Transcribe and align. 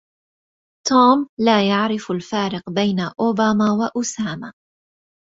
توم 0.87 1.27
لا 1.39 1.69
يعرف 1.69 2.11
الفارق 2.11 2.69
بين 2.69 2.99
اوباما 2.99 3.65
واسامة 3.95 4.53